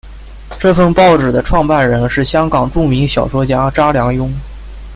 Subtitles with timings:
[0.59, 4.27] 这份报纸的创办人是香港著名小说家查良镛。